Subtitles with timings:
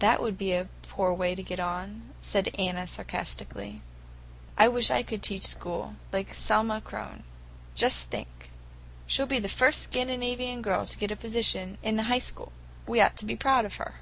[0.00, 3.80] "That would be a poor way to get on," said Anna sarcastically.
[4.58, 7.22] "I wish I could teach school, like Selma Kronn.
[7.74, 8.50] Just think!
[9.06, 12.52] She'll be the first Scandinavian girl to get a position in the High School.
[12.86, 13.94] We ought to be proud of her."